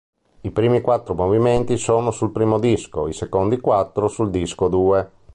I 0.41 0.49
primi 0.49 0.81
quattro 0.81 1.13
movimenti 1.13 1.77
sono 1.77 2.09
sul 2.09 2.31
primo 2.31 2.57
disco, 2.57 3.07
i 3.07 3.13
secondi 3.13 3.59
quattro 3.59 4.07
sul 4.07 4.31
disco 4.31 4.67
due. 4.67 5.11